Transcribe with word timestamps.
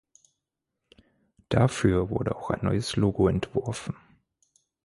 Dafür 1.49 2.09
wurde 2.09 2.35
auch 2.35 2.49
ein 2.49 2.65
neues 2.65 2.95
Logo 2.95 3.27
entworfen. 3.27 3.95